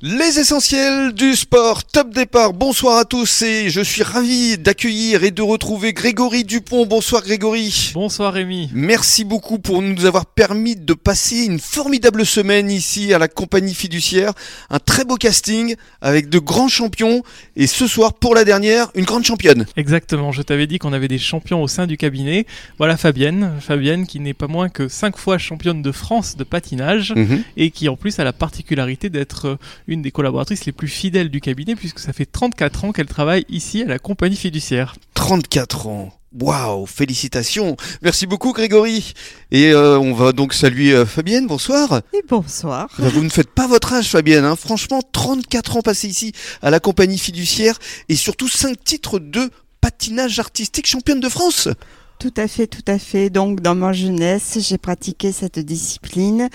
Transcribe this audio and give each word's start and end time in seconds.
Les 0.00 0.38
essentiels 0.38 1.12
du 1.12 1.34
sport, 1.34 1.82
top 1.82 2.14
départ, 2.14 2.52
bonsoir 2.52 2.98
à 2.98 3.04
tous 3.04 3.42
et 3.42 3.68
je 3.68 3.80
suis 3.80 4.04
ravi 4.04 4.56
d'accueillir 4.56 5.24
et 5.24 5.32
de 5.32 5.42
retrouver 5.42 5.92
Grégory 5.92 6.44
Dupont. 6.44 6.86
Bonsoir 6.86 7.20
Grégory. 7.24 7.90
Bonsoir 7.94 8.32
Rémi. 8.32 8.70
Merci 8.72 9.24
beaucoup 9.24 9.58
pour 9.58 9.82
nous 9.82 10.04
avoir 10.04 10.26
permis 10.26 10.76
de 10.76 10.94
passer 10.94 11.46
une 11.46 11.58
formidable 11.58 12.24
semaine 12.24 12.70
ici 12.70 13.12
à 13.12 13.18
la 13.18 13.26
compagnie 13.26 13.74
fiduciaire. 13.74 14.34
Un 14.70 14.78
très 14.78 15.04
beau 15.04 15.16
casting 15.16 15.74
avec 16.00 16.28
de 16.28 16.38
grands 16.38 16.68
champions 16.68 17.24
et 17.56 17.66
ce 17.66 17.88
soir 17.88 18.14
pour 18.14 18.36
la 18.36 18.44
dernière, 18.44 18.92
une 18.94 19.04
grande 19.04 19.24
championne. 19.24 19.66
Exactement, 19.76 20.30
je 20.30 20.42
t'avais 20.42 20.68
dit 20.68 20.78
qu'on 20.78 20.92
avait 20.92 21.08
des 21.08 21.18
champions 21.18 21.60
au 21.60 21.66
sein 21.66 21.88
du 21.88 21.96
cabinet. 21.96 22.46
Voilà 22.78 22.96
Fabienne, 22.96 23.54
Fabienne 23.60 24.06
qui 24.06 24.20
n'est 24.20 24.32
pas 24.32 24.46
moins 24.46 24.68
que 24.68 24.86
5 24.86 25.16
fois 25.16 25.38
championne 25.38 25.82
de 25.82 25.90
France 25.90 26.36
de 26.36 26.44
patinage 26.44 27.14
Mhm. 27.16 27.42
et 27.56 27.72
qui 27.72 27.88
en 27.88 27.96
plus 27.96 28.20
a 28.20 28.24
la 28.24 28.32
particularité 28.32 29.10
d'être 29.10 29.46
euh, 29.48 29.56
une 29.88 30.02
des 30.02 30.12
collaboratrices 30.12 30.66
les 30.66 30.72
plus 30.72 30.86
fidèles 30.86 31.30
du 31.30 31.40
cabinet 31.40 31.74
puisque 31.74 31.98
ça 31.98 32.12
fait 32.12 32.26
34 32.26 32.84
ans 32.84 32.92
qu'elle 32.92 33.06
travaille 33.06 33.44
ici 33.48 33.82
à 33.82 33.86
la 33.86 33.98
compagnie 33.98 34.36
fiduciaire. 34.36 34.94
34 35.14 35.88
ans. 35.88 36.12
Waouh, 36.38 36.84
félicitations. 36.84 37.74
Merci 38.02 38.26
beaucoup 38.26 38.52
Grégory. 38.52 39.14
Et 39.50 39.72
euh, 39.72 39.98
on 39.98 40.12
va 40.12 40.32
donc 40.32 40.52
saluer 40.52 40.92
euh, 40.92 41.06
Fabienne, 41.06 41.46
bonsoir. 41.46 42.02
Et 42.12 42.22
bonsoir. 42.28 42.88
Bah, 42.98 43.08
Vous 43.08 43.24
ne 43.24 43.30
faites 43.30 43.50
pas 43.50 43.66
votre 43.66 43.94
âge, 43.94 44.10
Fabienne. 44.10 44.44
Hein. 44.44 44.54
Franchement, 44.54 45.00
34 45.12 45.78
ans 45.78 45.82
passés 45.82 46.08
ici 46.08 46.32
à 46.60 46.68
la 46.70 46.80
compagnie 46.80 47.18
fiduciaire 47.18 47.78
et 48.10 48.14
surtout 48.14 48.48
5 48.48 48.84
titres 48.84 49.18
de 49.18 49.50
patinage 49.80 50.38
artistique 50.38 50.86
championne 50.86 51.20
de 51.20 51.30
France. 51.30 51.70
Tout 52.18 52.34
à 52.36 52.46
fait, 52.46 52.66
tout 52.66 52.82
à 52.88 52.98
fait. 52.98 53.30
Donc, 53.30 53.60
dans 53.60 53.76
ma 53.76 53.94
jeunesse, 53.94 54.58
j'ai 54.60 54.76
pratiqué 54.76 55.32
cette 55.32 55.60
discipline 55.60 56.50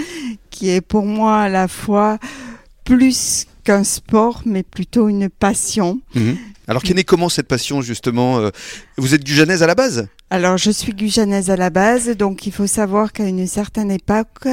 qui 0.51 0.69
est 0.69 0.81
pour 0.81 1.05
moi 1.05 1.39
à 1.39 1.49
la 1.49 1.67
fois 1.67 2.19
plus 2.83 3.45
qu'un 3.63 3.83
sport, 3.83 4.41
mais 4.45 4.63
plutôt 4.63 5.07
une 5.09 5.29
passion. 5.29 5.99
Alors, 6.67 6.83
qu'est 6.83 6.93
née 6.93 7.03
comment 7.03 7.29
cette 7.29 7.47
passion, 7.47 7.81
justement 7.81 8.39
euh, 8.39 8.49
Vous 8.97 9.13
êtes 9.13 9.23
gujanaise 9.23 9.63
à 9.63 9.67
la 9.67 9.75
base? 9.75 10.07
Alors, 10.29 10.57
je 10.57 10.71
suis 10.71 10.93
guyanaise 10.93 11.49
à 11.49 11.55
la 11.55 11.69
base, 11.69 12.09
donc 12.17 12.45
il 12.47 12.51
faut 12.53 12.67
savoir 12.67 13.11
qu'à 13.13 13.25
une 13.27 13.47
certaine 13.47 13.91
époque, 13.91 14.47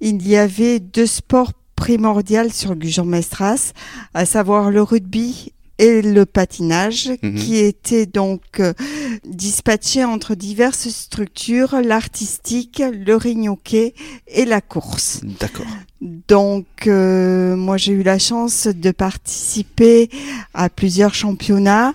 il 0.00 0.26
y 0.26 0.36
avait 0.36 0.78
deux 0.80 1.06
sports 1.06 1.52
primordiaux 1.74 2.48
sur 2.50 2.74
Gujan-Mestras, 2.74 3.72
à 4.14 4.26
savoir 4.26 4.70
le 4.70 4.82
rugby 4.82 5.52
et 5.78 6.00
le 6.02 6.24
patinage, 6.24 7.10
Mhm. 7.22 7.34
qui 7.34 7.56
étaient 7.58 8.06
donc 8.06 8.60
euh, 8.60 8.72
dispatchés 9.26 10.04
entre 10.04 10.34
diverses 10.34 10.88
structures, 10.88 11.76
l'artistique, 11.84 12.82
le 12.92 13.14
ring-hockey 13.14 13.94
et 14.28 14.44
la 14.46 14.60
course. 14.60 15.20
D'accord. 15.40 15.66
Donc, 16.28 16.66
euh, 16.86 17.56
moi, 17.56 17.76
j'ai 17.76 17.92
eu 17.92 18.02
la 18.02 18.18
chance 18.18 18.68
de 18.68 18.90
participer 18.90 20.08
à 20.54 20.68
plusieurs 20.68 21.14
championnats 21.14 21.94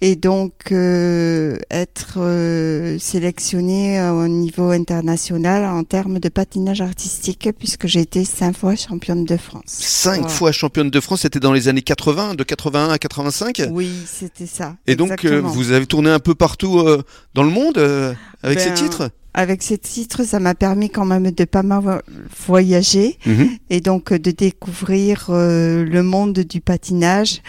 et 0.00 0.16
donc 0.16 0.52
euh, 0.72 1.56
être 1.70 2.14
euh, 2.18 2.98
sélectionnée 2.98 4.00
au 4.00 4.26
niveau 4.28 4.70
international 4.70 5.64
en 5.64 5.84
termes 5.84 6.18
de 6.18 6.28
patinage 6.28 6.80
artistique, 6.80 7.48
puisque 7.58 7.86
j'ai 7.86 8.00
été 8.00 8.24
cinq 8.24 8.56
fois 8.56 8.74
championne 8.74 9.24
de 9.24 9.36
France. 9.36 9.62
5 9.66 10.12
Voilà. 10.14 10.28
fois 10.28 10.52
championne 10.52 10.90
de 10.90 11.00
France, 11.00 11.20
c'était 11.22 11.40
dans 11.40 11.52
les 11.52 11.68
années 11.68 11.82
80, 11.82 12.34
de 12.34 12.42
81 12.44 12.88
à 12.90 12.98
85. 12.98 13.62
Oui, 13.70 13.90
c'était 14.06 14.46
ça. 14.46 14.76
Et 14.86 14.96
donc, 14.96 15.24
euh, 15.24 15.40
vous 15.40 15.72
avez 15.72 15.86
tourné 15.86 16.10
un 16.10 16.18
peu 16.20 16.34
partout 16.34 16.78
euh, 16.80 17.02
dans 17.34 17.42
le 17.42 17.50
monde 17.50 17.78
euh, 17.78 18.14
avec 18.42 18.58
Ben, 18.58 18.64
ces 18.76 18.82
titres? 18.82 19.10
Avec 19.34 19.62
ces 19.62 19.78
titres, 19.78 20.24
ça 20.24 20.40
m'a 20.40 20.54
permis 20.54 20.90
quand 20.90 21.06
même 21.06 21.30
de 21.30 21.44
pas 21.44 21.62
mal 21.62 21.80
vo- 21.82 22.00
voyager 22.46 23.18
Mhm. 23.26 23.48
et 23.70 23.80
donc 23.80 24.12
euh, 24.12 24.18
de 24.18 24.30
découvrir 24.30 25.26
euh, 25.30 25.84
le 25.84 26.02
monde 26.02 26.38
du 26.40 26.60
patinage 26.60 27.40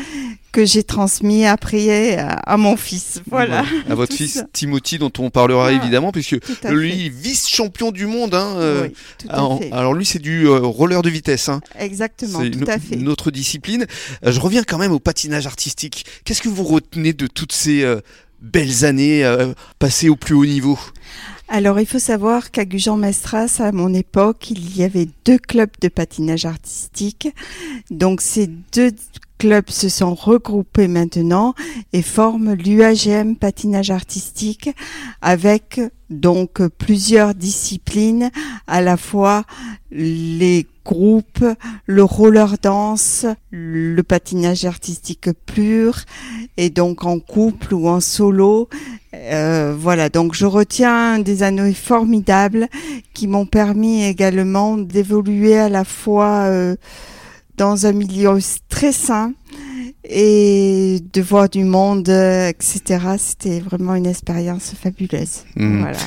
que 0.53 0.65
j'ai 0.65 0.83
transmis 0.83 1.45
après 1.45 2.15
à, 2.17 2.29
à 2.29 2.57
mon 2.57 2.77
fils. 2.77 3.21
Voilà. 3.29 3.65
À 3.89 3.95
votre 3.95 4.13
fils 4.15 4.33
ça. 4.35 4.45
Timothy, 4.53 4.97
dont 4.99 5.11
on 5.17 5.29
parlera 5.29 5.67
Ah, 5.67 5.71
évidemment, 5.73 6.11
puisque 6.11 6.37
lui, 6.69 7.09
vice-champion 7.09 7.91
du 7.91 8.05
monde. 8.05 8.35
Hein, 8.35 8.53
euh, 8.57 8.83
oui, 8.87 8.93
tout 9.17 9.27
à 9.29 9.33
alors, 9.33 9.59
fait. 9.59 9.71
alors 9.71 9.93
lui, 9.93 10.05
c'est 10.05 10.19
du 10.19 10.45
euh, 10.47 10.59
roller 10.59 11.01
de 11.01 11.09
vitesse. 11.09 11.49
Hein. 11.49 11.59
Exactement, 11.77 12.39
C'est 12.41 12.51
tout 12.51 12.65
à 12.69 12.77
fait. 12.79 12.95
une 12.95 13.09
autre 13.09 13.31
discipline. 13.31 13.87
Je 14.25 14.39
reviens 14.39 14.63
quand 14.63 14.77
même 14.77 14.91
au 14.91 14.99
patinage 14.99 15.47
artistique. 15.47 16.05
Qu'est-ce 16.23 16.41
que 16.43 16.49
vous 16.49 16.63
retenez 16.63 17.13
de 17.13 17.25
toutes 17.27 17.51
ces 17.51 17.83
belles 18.41 18.85
années 18.85 19.23
passées 19.79 20.07
au 20.09 20.15
plus 20.15 20.35
haut 20.35 20.45
niveau? 20.45 20.77
Alors, 21.49 21.79
il 21.79 21.85
faut 21.85 21.99
savoir 21.99 22.51
qu'à 22.51 22.65
Gujan-Mestras, 22.65 23.59
à 23.59 23.71
mon 23.71 23.93
époque, 23.93 24.49
il 24.49 24.75
y 24.75 24.83
avait 24.83 25.07
deux 25.25 25.37
clubs 25.37 25.69
de 25.81 25.87
patinage 25.87 26.45
artistique. 26.45 27.27
Donc, 27.91 28.21
ces 28.21 28.47
deux 28.47 28.91
clubs 29.37 29.69
se 29.69 29.89
sont 29.89 30.15
regroupés 30.15 30.87
maintenant 30.87 31.53
et 31.91 32.01
forment 32.01 32.53
l'UAGM 32.53 33.35
patinage 33.35 33.91
artistique 33.91 34.69
avec 35.21 35.81
donc 36.09 36.65
plusieurs 36.77 37.35
disciplines, 37.35 38.31
à 38.67 38.79
la 38.79 38.95
fois 38.95 39.43
les 39.91 40.65
groupes, 40.85 41.43
le 41.85 42.03
roller 42.03 42.57
dance, 42.61 43.25
le 43.51 44.01
patinage 44.01 44.63
artistique 44.63 45.29
pur 45.45 45.99
et 46.55 46.69
donc 46.69 47.03
en 47.03 47.19
couple 47.19 47.73
ou 47.73 47.89
en 47.89 47.99
solo. 47.99 48.69
Euh, 49.13 49.75
voilà, 49.77 50.09
donc 50.09 50.33
je 50.33 50.45
retiens 50.45 51.19
des 51.19 51.43
années 51.43 51.73
formidables 51.73 52.67
qui 53.13 53.27
m'ont 53.27 53.45
permis 53.45 54.03
également 54.03 54.77
d'évoluer 54.77 55.57
à 55.57 55.69
la 55.69 55.83
fois 55.83 56.45
euh, 56.47 56.75
dans 57.57 57.85
un 57.85 57.91
milieu 57.91 58.39
très 58.69 58.91
sain 58.91 59.33
et 60.05 60.99
de 61.13 61.21
voir 61.21 61.47
du 61.47 61.63
monde, 61.63 62.09
euh, 62.09 62.49
etc. 62.49 62.99
C'était 63.17 63.59
vraiment 63.61 63.95
une 63.95 64.05
expérience 64.05 64.73
fabuleuse. 64.73 65.43
Mhm. 65.55 65.79
Voilà. 65.81 65.97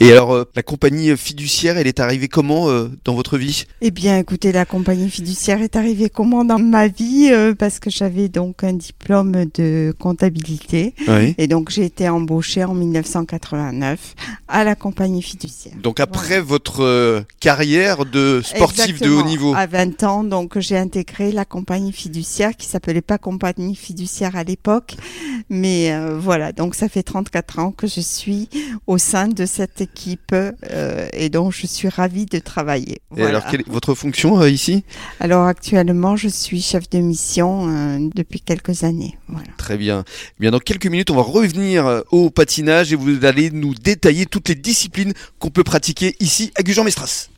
Et 0.00 0.12
alors, 0.12 0.34
euh, 0.34 0.44
la 0.54 0.62
compagnie 0.62 1.16
fiduciaire, 1.16 1.78
elle 1.78 1.86
est 1.86 2.00
arrivée 2.00 2.28
comment 2.28 2.68
euh, 2.68 2.90
dans 3.04 3.14
votre 3.14 3.38
vie? 3.38 3.64
Eh 3.80 3.90
bien, 3.90 4.18
écoutez, 4.18 4.52
la 4.52 4.66
compagnie 4.66 5.08
fiduciaire 5.08 5.62
est 5.62 5.76
arrivée 5.76 6.10
comment 6.10 6.44
dans 6.44 6.58
ma 6.58 6.88
vie 6.88 7.30
euh, 7.32 7.54
Parce 7.54 7.78
que 7.78 7.88
j'avais 7.88 8.28
donc 8.28 8.62
un 8.62 8.74
diplôme 8.74 9.46
de 9.54 9.94
comptabilité 9.98 10.94
Oui. 11.08 11.34
et 11.38 11.46
donc 11.46 11.70
j'ai 11.70 11.84
été 11.84 12.08
embauchée 12.08 12.64
en 12.64 12.74
1989 12.74 14.14
à 14.48 14.64
la 14.64 14.74
compagnie 14.74 15.22
fiduciaire. 15.22 15.74
Donc 15.82 16.00
après 16.00 16.40
votre 16.40 17.24
carrière 17.40 18.04
de 18.04 18.42
sportif 18.44 19.00
de 19.00 19.10
haut 19.10 19.22
niveau. 19.22 19.54
À 19.54 19.66
20 19.66 20.02
ans, 20.02 20.24
donc 20.24 20.58
j'ai 20.58 20.76
intégré 20.76 21.32
la 21.32 21.44
compagnie 21.44 21.92
fiduciaire 21.92 22.54
qui 22.56 22.66
s'appelait 22.66 23.00
pas 23.00 23.18
compagnie 23.18 23.45
fiduciaire 23.74 24.36
à 24.36 24.44
l'époque, 24.44 24.96
mais 25.48 25.92
euh, 25.92 26.18
voilà. 26.18 26.52
Donc 26.52 26.74
ça 26.74 26.88
fait 26.88 27.02
34 27.02 27.58
ans 27.58 27.72
que 27.72 27.86
je 27.86 28.00
suis 28.00 28.48
au 28.86 28.98
sein 28.98 29.28
de 29.28 29.46
cette 29.46 29.80
équipe 29.80 30.32
euh, 30.32 31.08
et 31.12 31.28
donc 31.28 31.52
je 31.52 31.66
suis 31.66 31.88
ravie 31.88 32.26
de 32.26 32.38
travailler. 32.38 32.94
Et 32.94 33.00
Voilà. 33.10 33.28
alors, 33.38 33.46
quelle 33.50 33.60
est 33.60 33.68
votre 33.68 33.94
fonction 33.94 34.40
euh, 34.40 34.50
ici? 34.50 34.84
Alors 35.20 35.46
actuellement, 35.46 36.16
je 36.16 36.28
suis 36.28 36.60
chef 36.62 36.88
de 36.90 36.98
mission 36.98 38.08
depuis 38.14 38.40
quelques 38.40 38.84
années. 38.84 39.16
Voilà. 39.28 39.48
Très 39.56 39.76
bien. 39.76 40.04
Eh 40.06 40.40
Bien, 40.40 40.50
dans 40.50 40.58
quelques 40.58 40.86
minutes, 40.86 41.10
on 41.10 41.16
va 41.16 41.22
revenir 41.22 42.02
au 42.10 42.30
patinage 42.30 42.92
et 42.92 42.96
vous 42.96 43.24
allez 43.24 43.50
nous 43.50 43.74
détailler 43.74 44.26
toutes 44.26 44.48
les 44.48 44.54
disciplines 44.54 45.12
qu'on 45.38 45.50
peut 45.50 45.64
pratiquer 45.64 46.14
ici 46.20 46.52
à 46.56 46.62
Gujan-Mestras. 46.62 47.28